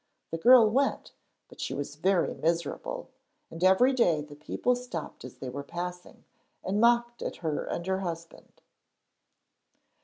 [0.31, 1.11] The girl went,
[1.47, 3.11] but she was very miserable,
[3.51, 6.23] and every day the people stopped as they were passing,
[6.63, 8.61] and mocked at her and her husband.